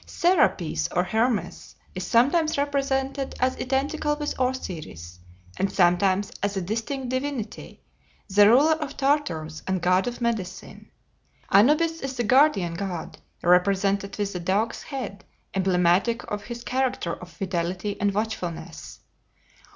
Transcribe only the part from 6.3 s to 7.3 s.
as a distinct